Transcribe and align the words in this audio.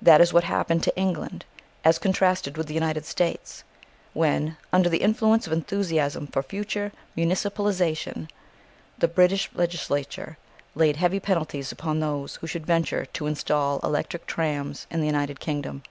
This 0.00 0.20
is 0.28 0.32
what 0.32 0.44
happened 0.44 0.84
to 0.84 0.96
England, 0.96 1.44
as 1.84 1.98
contrasted 1.98 2.56
with 2.56 2.68
the 2.68 2.74
United 2.78 3.04
States, 3.04 3.64
when, 4.12 4.56
under 4.72 4.88
the 4.88 5.02
influence 5.02 5.44
of 5.44 5.52
enthusiasm 5.52 6.28
for 6.28 6.40
future 6.40 6.92
municipalisation, 7.16 8.28
the 8.98 9.08
British 9.08 9.50
Legislature 9.56 10.38
laid 10.76 10.98
heavy 10.98 11.18
penalties 11.18 11.72
upon 11.72 11.98
those 11.98 12.36
who 12.36 12.46
should 12.46 12.64
venture 12.64 13.06
to 13.06 13.26
instal 13.26 13.80
electric 13.82 14.26
trams 14.28 14.86
in 14.88 15.00
the 15.00 15.06
United 15.06 15.40
Kingdom. 15.40 15.82